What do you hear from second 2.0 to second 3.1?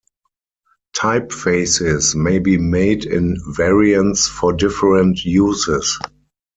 may be made